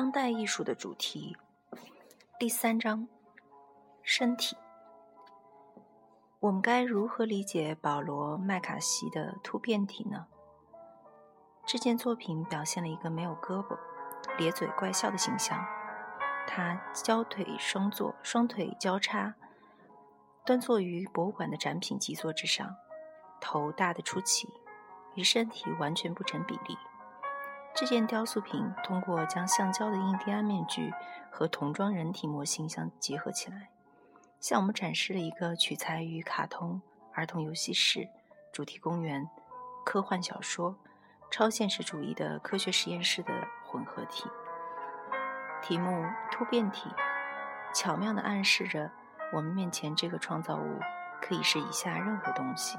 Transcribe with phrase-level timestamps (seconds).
[0.00, 1.36] 当代艺术的主题，
[2.38, 3.06] 第三章：
[4.02, 4.56] 身体。
[6.38, 10.26] 我们该如何理解保罗·麦卡锡的突变体呢？
[11.66, 13.78] 这件作品表现了一个没有胳膊、
[14.38, 15.62] 咧嘴怪笑的形象。
[16.46, 19.34] 他交腿双坐，双腿交叉，
[20.46, 22.74] 端坐于博物馆的展品基座之上，
[23.38, 24.48] 头大得出奇，
[25.14, 26.78] 与身体完全不成比例。
[27.74, 30.92] 这件雕塑品通过将橡胶的印第安面具
[31.30, 33.70] 和童装人体模型相结合起来，
[34.38, 36.82] 向我们展示了一个取材于卡通、
[37.14, 38.08] 儿童游戏室、
[38.52, 39.28] 主题公园、
[39.84, 40.76] 科幻小说、
[41.30, 43.32] 超现实主义的科学实验室的
[43.64, 44.28] 混合体。
[45.62, 46.90] 题目“突变体”
[47.72, 48.90] 巧妙地暗示着
[49.32, 50.80] 我们面前这个创造物
[51.22, 52.78] 可以是以下任何东西。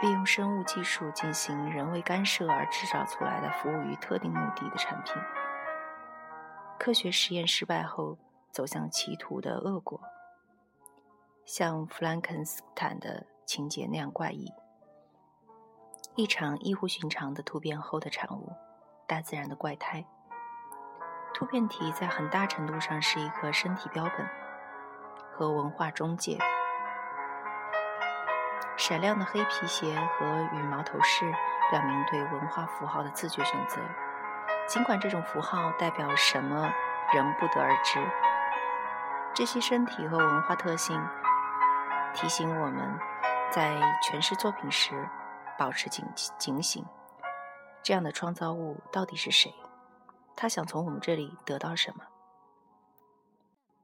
[0.00, 5.14] 利用生物技术进行人为干涉而制造出来的服务于特定目的的产品，
[6.78, 8.16] 科学实验失败后
[8.52, 10.00] 走向歧途的恶果，
[11.44, 14.52] 像弗兰肯斯坦的情节那样怪异，
[16.14, 18.52] 一场异乎寻常的突变后的产物，
[19.08, 20.04] 大自然的怪胎。
[21.34, 24.26] 突变体在很大程度上是一个身体标本
[25.32, 26.38] 和文化中介。
[28.78, 31.30] 闪亮的黑皮鞋和羽毛头饰
[31.68, 33.80] 表明对文化符号的自觉选择，
[34.68, 36.72] 尽管这种符号代表什么
[37.12, 38.00] 仍不得而知。
[39.34, 41.04] 这些身体和文化特性
[42.14, 42.96] 提醒我们
[43.50, 45.08] 在诠释作品时
[45.58, 46.06] 保持警
[46.38, 46.86] 警醒：
[47.82, 49.52] 这样的创造物到底是谁？
[50.36, 52.04] 他想从我们这里得到什么？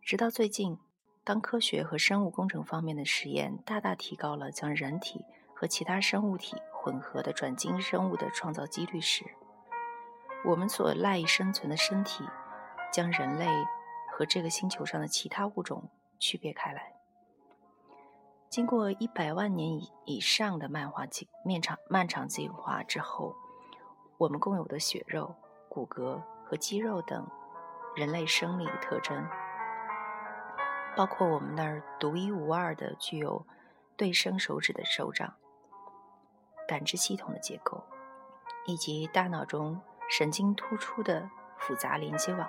[0.00, 0.78] 直到最近。
[1.24, 9.24] 当科学和生物工程方面的实验大大提高了将人体和其他生物体混合的转基因生物的创造几率时，
[10.44, 12.24] 我们所赖以生存的身体
[12.92, 13.46] 将人类
[14.12, 16.92] 和这个星球上的其他物种区别开来。
[18.50, 23.34] 经过一百万年以以上的漫画进漫长漫长进化之后，
[24.18, 25.34] 我们共有的血肉、
[25.70, 27.26] 骨骼和肌肉等
[27.96, 29.26] 人类生理特征。
[30.96, 33.44] 包括我们那儿独一无二的具有
[33.96, 35.34] 对生手指的手掌、
[36.68, 37.82] 感知系统的结构，
[38.66, 41.28] 以及大脑中神经突出的
[41.58, 42.48] 复杂连接网，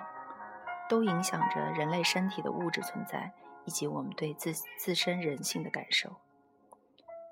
[0.88, 3.32] 都影响着人类身体的物质存在
[3.64, 6.16] 以及我们对自自身人性的感受。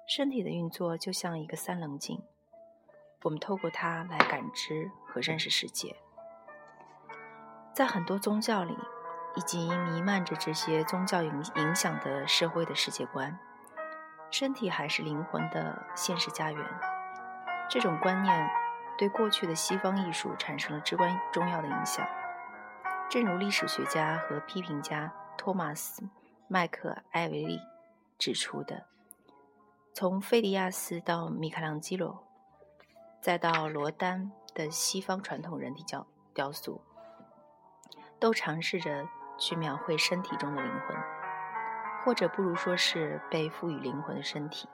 [0.09, 2.21] 身体的运作就像一个三棱镜，
[3.23, 5.97] 我们透过它来感知和认识世界。
[7.73, 8.77] 在很多宗教里。
[9.37, 13.37] 以及弥漫着这些宗教影影响的社会的世界观，
[14.31, 16.65] 身体还是灵魂的现实家园。
[17.69, 18.51] 这种观念
[18.97, 22.07] 对过去的西方艺术产生了至关重要的影响。
[23.11, 26.03] 正如历史学家和批评家托马斯·
[26.47, 27.59] 麦克艾维利
[28.19, 28.87] 指出的，
[29.93, 32.25] 从菲迪亚斯到米开朗基罗，
[33.21, 36.81] 再到罗丹的西方传统人体雕雕塑，
[38.21, 39.09] 都尝试着。
[39.37, 40.97] 去描绘身体中的灵魂，
[42.05, 44.69] 或者不如说是被赋予灵魂的身体。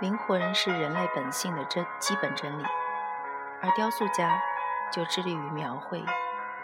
[0.00, 2.64] 灵魂是人类本性的真基本真理，
[3.60, 4.40] 而雕塑家
[4.90, 6.04] 就致力于描绘，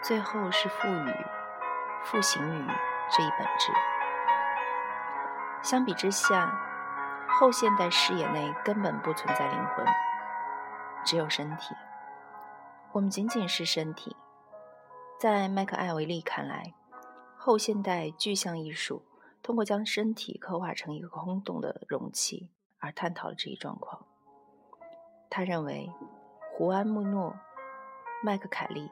[0.01, 1.15] 最后是赋予、
[2.03, 2.67] 赋形于
[3.11, 3.71] 这一本质。
[5.61, 6.51] 相比之下，
[7.27, 9.85] 后现代视野内根本不存在灵魂，
[11.05, 11.75] 只有身体。
[12.91, 14.17] 我们仅仅是身体。
[15.19, 16.73] 在麦克艾维利看来。
[17.41, 19.01] 后现代具象艺术
[19.41, 24.05] 通过将身体刻画成一个空洞的容器而探讨了这一状况。
[25.29, 25.89] 他认为，
[26.51, 27.33] 胡安·穆诺、
[28.21, 28.91] 麦克凯利、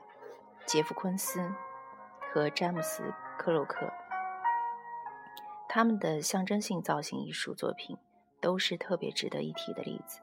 [0.66, 1.52] 杰夫·昆斯
[2.32, 3.04] 和詹姆斯·
[3.38, 3.92] 克洛克，
[5.68, 7.98] 他们的象征性造型艺术作品
[8.40, 10.22] 都是特别值得一提的例子。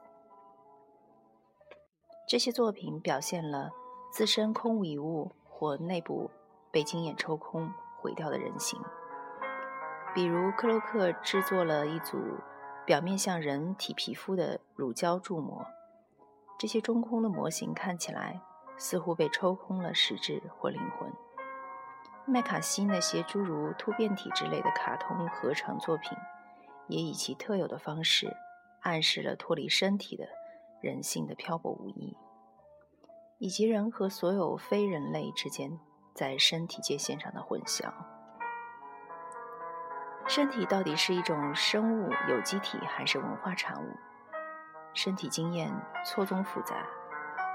[2.27, 3.69] 这些作品表现了
[4.11, 6.31] 自身空无一物或内部
[6.71, 7.71] 被经验抽空。
[8.05, 8.79] 毁掉的人形，
[10.13, 12.19] 比如克洛克制作了一组
[12.85, 15.65] 表面像人体皮肤的乳胶铸模，
[16.59, 18.39] 这些中空的模型看起来
[18.77, 21.11] 似乎被抽空了实质或灵魂。
[22.27, 26.15] 麦卡锡那些诸如突变体之类的卡通合成作品，
[26.87, 28.37] 也以其特有的方式
[28.81, 30.27] 暗示了脱离身体的
[30.79, 32.15] 人性的漂泊无依，
[33.39, 35.79] 以及人和所有非人类之间。
[36.15, 37.93] 在身体界限上的混淆。
[40.27, 43.95] 身体到底是一种生物有机体还是文化产物？
[44.93, 45.71] 身体经验
[46.05, 46.87] 错综复杂，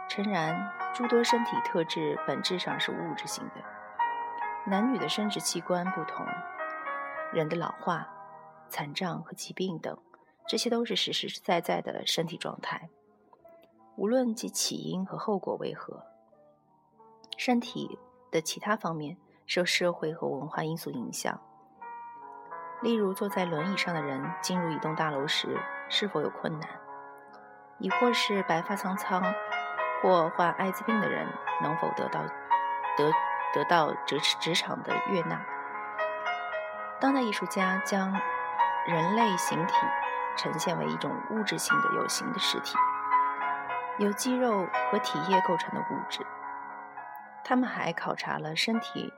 [0.09, 3.55] 诚然，诸多身体特质本质上是物质性的，
[4.67, 6.27] 男女的生殖器官不同，
[7.33, 8.06] 人的老化、
[8.69, 9.99] 残障和疾病等，
[10.47, 12.91] 这些都是实实在在的身体状态。
[13.97, 16.05] 无论其起因和后果为何，
[17.37, 17.99] 身体
[18.31, 19.17] 的其他方面
[19.47, 21.41] 受社会和文化因素影响。
[22.82, 26.69] 例如，坐在轮椅上的人进入一栋大楼时是否有困难，
[27.79, 29.23] 亦或是白发苍苍
[30.03, 31.27] 或患艾滋病的人
[31.62, 32.23] 能否得到
[32.97, 33.12] 得
[33.53, 35.44] 得到职职场的悦纳。
[37.00, 38.12] 当代艺术家将
[38.87, 39.75] 人类形体
[40.37, 42.77] 呈现为一种物质性的有形的实体，
[43.99, 46.25] 由肌肉和体液构成的物质。
[47.45, 49.13] 他们还考察了身体。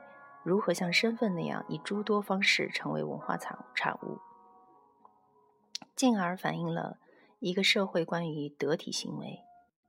[0.45, 4.19] 如何像身份那样以诸多方式成为文化产产物，
[5.95, 6.97] 进而反映了
[7.39, 9.39] 一个社会关于得体行为、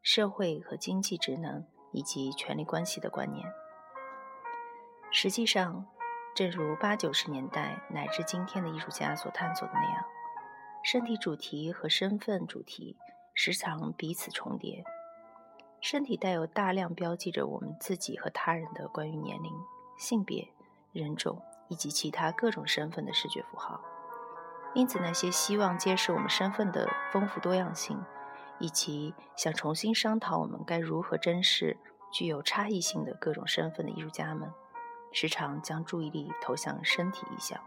[0.00, 3.44] 社会和经济职能以及权力关系的观念。
[5.10, 5.86] 实际上，
[6.36, 10.04] 正如八九十年代乃至今天的艺术家所探索的那样，
[10.84, 12.96] 身体主题和身份主题
[13.34, 14.84] 时常彼此重叠。
[15.84, 19.52] 身体带有大量标记着我们自己和他人的关于年龄。
[19.98, 20.48] 性别、
[20.94, 23.82] 人种以及其他各种身份的视觉符号，
[24.72, 28.02] 因此那些希望揭示我们身份的丰富多样性，
[28.58, 31.76] 以及想重新商讨我们该如何珍视
[32.10, 34.50] 具有差异性的各种身份的艺术家们，
[35.12, 37.60] 时常将注意力投向身体意象。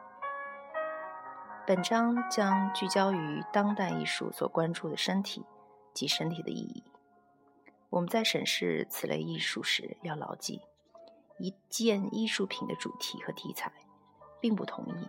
[1.68, 5.46] 本章将聚焦于当代艺术所关注的身体
[5.94, 6.84] 及身体的意义。
[7.90, 10.62] 我们在审视此类艺术时，要牢记。
[11.40, 13.72] 一件艺术品的主题和题材
[14.42, 15.08] 并不同意，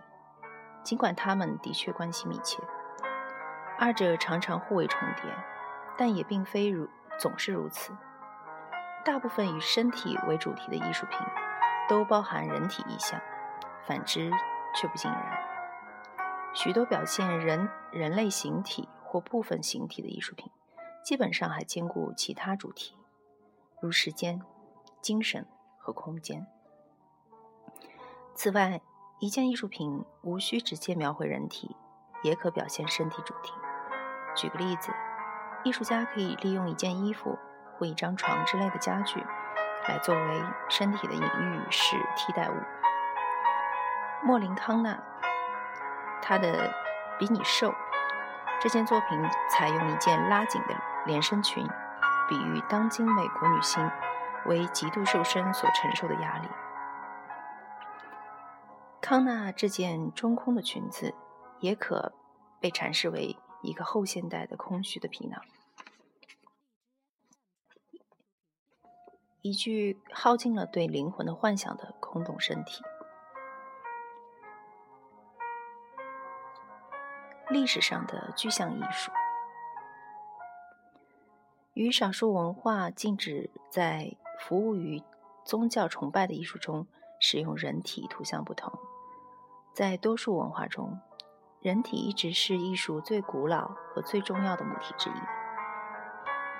[0.83, 2.61] 尽管它们的确关系密切，
[3.79, 5.23] 二者常常互为重叠，
[5.97, 6.87] 但也并非如
[7.19, 7.91] 总是如此。
[9.03, 11.17] 大部分以身体为主题的艺术品
[11.87, 13.19] 都包含人体意象，
[13.87, 14.29] 反之
[14.75, 15.43] 却不尽然。
[16.53, 20.51] 许多表现人人类形体或部分形体的艺术品，
[21.03, 22.95] 基本上还兼顾其他主题，
[23.81, 24.41] 如时间、
[25.01, 25.45] 精神。
[25.81, 26.45] 和空间。
[28.35, 28.81] 此外，
[29.19, 31.75] 一件艺术品无需直接描绘人体，
[32.21, 33.53] 也可表现身体主题。
[34.35, 34.91] 举个例子，
[35.63, 37.39] 艺术家可以利用一件衣服
[37.77, 39.25] 或一张床之类的家具，
[39.87, 42.53] 来作为身体的隐喻式替代物。
[44.21, 45.01] 莫林康纳
[46.21, 46.71] 他的
[47.17, 47.73] 比你瘦
[48.59, 49.17] 这件作品，
[49.49, 50.75] 采用一件拉紧的
[51.05, 51.65] 连身裙，
[52.27, 53.89] 比喻当今美国女性。
[54.45, 56.47] 为极度瘦身所承受的压力。
[59.01, 61.13] 康纳这件中空的裙子，
[61.59, 62.13] 也可
[62.59, 65.41] 被阐释为一个后现代的空虚的皮囊，
[69.41, 72.81] 一具耗尽了对灵魂的幻想的空洞身体。
[77.49, 79.11] 历史上的具象艺术，
[81.79, 85.01] 与少数文化禁止在服务于
[85.45, 86.85] 宗教崇拜的艺术中
[87.21, 88.69] 使用人体图像不同，
[89.73, 90.99] 在多数文化中，
[91.61, 95.13] 人体一直是艺术最古老和最重要的母体之一。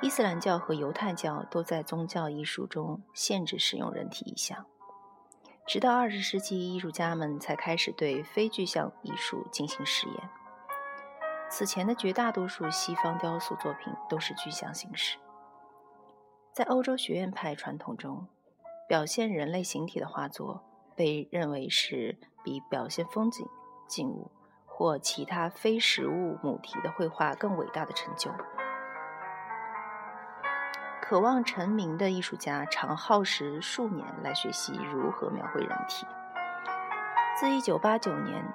[0.01, 4.67] 伊斯兰教和犹太教都在宗教艺术中限制使用人体意象，
[5.67, 10.29] 直到二十世纪，艺术家们才开始对非具象艺术进行实验。
[11.49, 15.17] 此前的绝大多数西方雕塑作品都是具象形式。
[16.53, 18.27] 在欧洲学院派传统中，
[18.87, 20.63] 表现人类形体的画作
[20.95, 23.47] 被认为是比表现风景、
[23.87, 24.31] 静物
[24.65, 28.31] 或其他非实物母题的绘画更伟大的成就。
[31.01, 36.05] 渴望成名的艺术家常耗时数年来学习如何描绘人体。
[37.35, 38.53] 自1989年，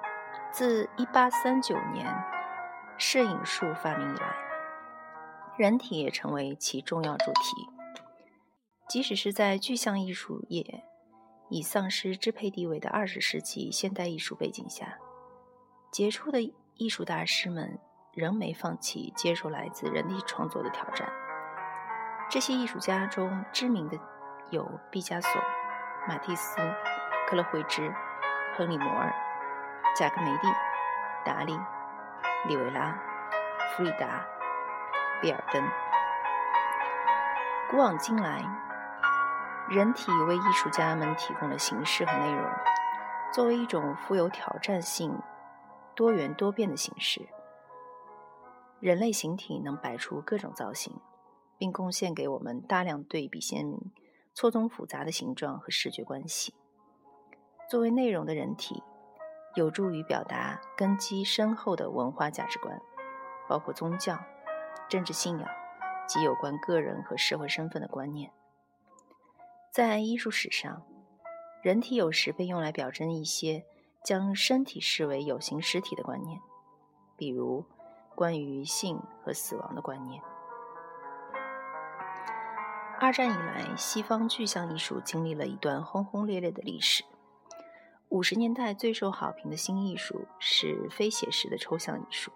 [0.51, 2.07] 自1839年
[2.97, 4.35] 摄影术发明以来，
[5.57, 7.69] 人体也成为其重要主题。
[8.87, 10.83] 即使是在具象艺术业
[11.49, 14.97] 已丧失支配地位的二十世纪现代艺术背景下，
[15.91, 16.41] 杰出的
[16.75, 17.79] 艺术大师们
[18.13, 21.11] 仍没放弃接受来自人体创作的挑战。
[22.29, 23.99] 这些艺术家中知名的
[24.51, 25.29] 有毕加索、
[26.07, 26.57] 马蒂斯、
[27.27, 27.81] 克勒惠兹、
[28.55, 29.13] 亨利·摩尔、
[29.95, 30.47] 贾克梅蒂、
[31.25, 31.53] 达利、
[32.47, 32.95] 里维拉、
[33.71, 34.23] 弗里达、
[35.19, 35.63] 比尔登。
[37.71, 38.43] 古往今来。
[39.67, 42.47] 人体为艺术家们提供了形式和内容，
[43.33, 45.19] 作为一种富有挑战性、
[45.95, 47.27] 多元多变的形式。
[48.79, 51.01] 人类形体能摆出各种造型，
[51.57, 53.91] 并贡献给我们大量对比鲜明、
[54.35, 56.53] 错综复杂的形状和视觉关系。
[57.67, 58.83] 作为内容的人体，
[59.55, 62.81] 有助于表达根基深厚的文化价值观，
[63.47, 64.19] 包括宗教、
[64.89, 65.49] 政治信仰
[66.05, 68.31] 及有关个人和社会身份的观念。
[69.71, 70.83] 在艺术史上，
[71.61, 73.65] 人体有时被用来表征一些
[74.03, 76.41] 将身体视为有形实体的观念，
[77.17, 77.65] 比如
[78.13, 80.21] 关于性和死亡的观念。
[82.99, 87.03] 二战以来，西方具象艺术经历了一段轰轰烈烈的历史。
[88.09, 92.31] 五十年代最受好评的新艺术是非写实的抽象艺术。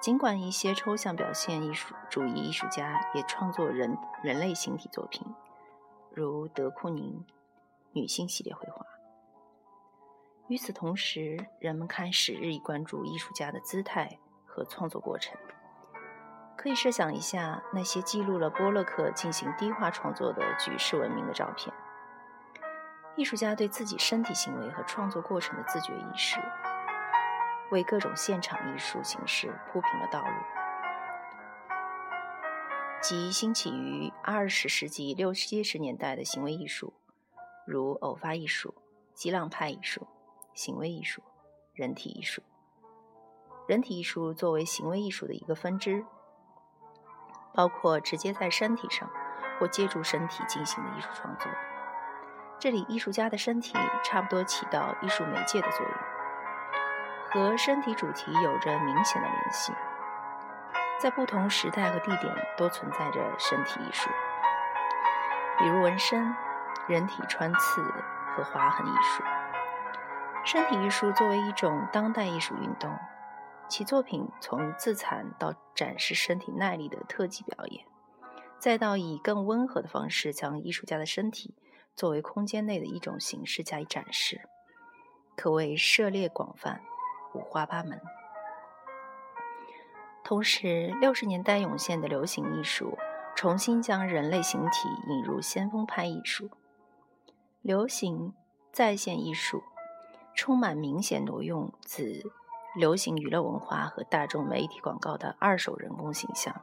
[0.00, 5.24] 尽管一些抽象表现艺术主义艺术家也创作人人类形体作品，
[6.10, 7.24] 如德库宁
[7.92, 8.84] 女性系列绘画。
[10.48, 15.38] 与此同时，人们开始日益关注艺术家的姿态和创作过程。
[16.56, 21.72] 可以设想一下那些记录了波洛克进行低画创作的举世闻名的照片。
[23.14, 26.40] 艺术家对自己身体行为和创作过程的自觉意识，
[27.70, 30.32] 为各种现场艺术形式铺平了道路。
[33.02, 36.94] 即兴起于二十世纪六七十年代的行为艺术，
[37.66, 38.74] 如偶发艺术、
[39.14, 40.06] 激浪派艺术、
[40.54, 41.22] 行为艺术、
[41.74, 42.42] 人体艺术。
[43.66, 46.04] 人体艺术作为行为艺术的一个分支。
[47.54, 49.10] 包括直接在身体上
[49.60, 51.50] 或借助身体进行的艺术创作。
[52.62, 55.96] 这里，艺术家的身体差不多起到艺术媒介的作用，
[57.28, 59.72] 和身体主题有着明显的联系。
[61.00, 64.08] 在不同时代和地点都存在着身体艺术，
[65.58, 66.32] 比如纹身、
[66.86, 67.82] 人体穿刺
[68.36, 69.24] 和划痕艺术。
[70.44, 72.96] 身体艺术作为一种当代艺术运动。
[73.66, 77.84] 其作品从自残到展示身体耐力的特技表演，
[78.60, 81.56] 再到以更温和的方式将艺术家的身体
[81.94, 84.42] 作为空间内的一种形式加以展示，
[85.36, 86.80] 可谓涉猎广泛、
[87.34, 88.00] 五花八门。
[90.24, 92.96] 同时，六十年代涌现的流行艺术
[93.34, 96.50] 重新将人类形体引入先锋派艺术，
[97.60, 98.32] 流行
[98.72, 99.62] 在线艺术
[100.34, 102.32] 充满明显挪用自。
[102.74, 106.62] 流行娱乐文化和大众媒体广告的二手人工形象，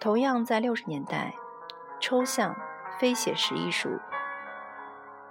[0.00, 1.32] 同样在六十年代，
[2.00, 2.56] 抽象
[2.98, 4.00] 非写实艺术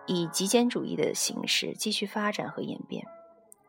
[0.08, 3.08] 以极简主义的形式继续发展和演变。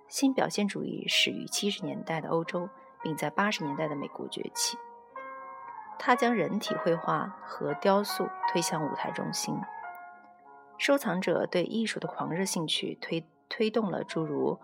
[0.08, 2.68] 新表现主义始于七十年代的欧洲，
[3.02, 4.76] 并在八十年代的美国崛起。
[5.98, 9.56] 它将人体绘画和雕塑推向舞台中心。
[10.78, 14.58] 收藏者对艺术的狂热兴趣推推动了诸如。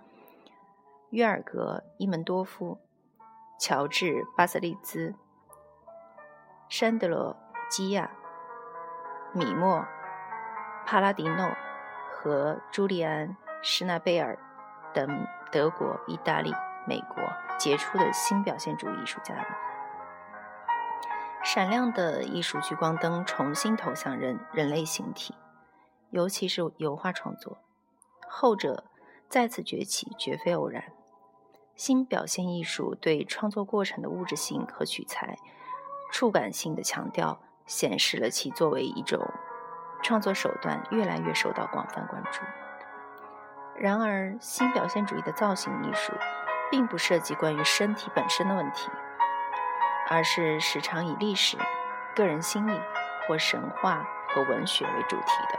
[1.10, 2.78] 约尔格·伊门多夫、
[3.58, 5.14] 乔治·巴瑟利兹、
[6.68, 7.36] 山德罗·
[7.70, 8.10] 基亚、
[9.34, 9.78] 米莫·
[10.92, 11.56] 帕拉迪诺
[12.14, 13.28] 和朱利安·
[13.62, 14.38] 施纳贝尔
[14.92, 16.52] 等德国、意大利、
[16.87, 19.46] 美国杰出的新表现主义艺术家们。
[21.42, 25.34] 闪亮的艺术聚光灯重新投向人人类形体，
[26.11, 27.56] 尤其是油画创作，
[28.28, 28.84] 后者
[29.30, 30.84] 再次崛起绝非偶然。
[31.75, 35.38] 新表现艺术对创作过程的物质性和取材、
[36.12, 39.26] 触感性的强调，显示了其作为一种
[40.02, 42.40] 创作手段越来越受到广泛关注。
[43.75, 46.12] 然而，新表现主义的造型艺术
[46.71, 48.90] 并不涉及关于身体本身的问题，
[50.11, 51.56] 而是时常以历史、
[52.14, 52.78] 个人心理
[53.26, 55.59] 或神话和文学为主题的。